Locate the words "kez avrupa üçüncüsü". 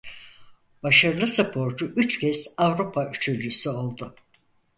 2.19-3.69